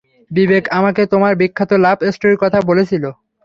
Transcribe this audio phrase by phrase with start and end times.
[0.31, 3.03] বিবেক আমাকে তোমার বিখ্যাত লাভ স্টোরির কথা বলেছিল।